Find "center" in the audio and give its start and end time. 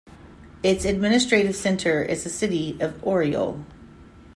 1.55-2.01